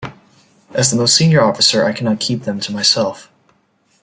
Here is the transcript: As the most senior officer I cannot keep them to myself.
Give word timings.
As 0.73 0.89
the 0.89 0.97
most 0.97 1.15
senior 1.15 1.43
officer 1.43 1.85
I 1.85 1.93
cannot 1.93 2.19
keep 2.19 2.41
them 2.41 2.59
to 2.61 2.71
myself. 2.71 3.29